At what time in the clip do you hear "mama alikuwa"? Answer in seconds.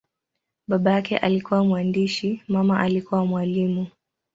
2.47-3.25